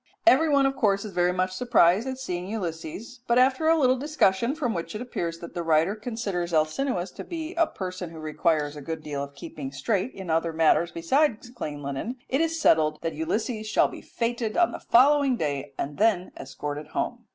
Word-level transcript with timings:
Every 0.25 0.49
one, 0.49 0.65
of 0.65 0.75
course, 0.75 1.05
is 1.05 1.13
very 1.13 1.31
much 1.31 1.51
surprised 1.51 2.07
at 2.07 2.17
seeing 2.17 2.47
Ulysses, 2.49 3.19
but 3.27 3.37
after 3.37 3.67
a 3.67 3.77
little 3.77 3.99
discussion, 3.99 4.55
from 4.55 4.73
which 4.73 4.95
it 4.95 4.99
appears 5.01 5.37
that 5.37 5.53
the 5.53 5.61
writer 5.61 5.93
considers 5.95 6.55
Alcinous 6.55 7.11
to 7.11 7.23
be 7.23 7.53
a 7.53 7.67
person 7.67 8.09
who 8.09 8.17
requires 8.17 8.75
a 8.75 8.81
good 8.81 9.03
deal 9.03 9.23
of 9.23 9.35
keeping 9.35 9.71
straight 9.71 10.11
in 10.15 10.31
other 10.31 10.53
matters 10.53 10.91
besides 10.91 11.51
clean 11.51 11.83
linen, 11.83 12.15
it 12.29 12.41
is 12.41 12.59
settled 12.59 12.97
that 13.03 13.13
Ulysses 13.13 13.67
shall 13.67 13.89
be 13.89 14.01
feted 14.01 14.57
on 14.57 14.71
the 14.71 14.79
following 14.79 15.35
day 15.37 15.73
and 15.77 15.99
then 15.99 16.31
escorted 16.35 16.87
home. 16.87 17.25